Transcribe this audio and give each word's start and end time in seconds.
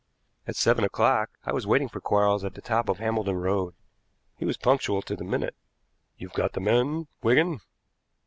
At 0.47 0.55
seven 0.55 0.83
o'clock 0.83 1.29
I 1.45 1.53
was 1.53 1.67
waiting 1.67 1.87
for 1.87 2.01
Quarles 2.01 2.43
at 2.43 2.55
the 2.55 2.59
top 2.61 2.89
of 2.89 2.97
Hambledon 2.97 3.35
Road. 3.37 3.75
He 4.35 4.45
was 4.45 4.57
punctual 4.57 5.03
to 5.03 5.15
the 5.15 5.23
minute. 5.23 5.53
"You've 6.17 6.33
got 6.33 6.53
the 6.53 6.59
men, 6.59 7.05
Wigan?" 7.21 7.59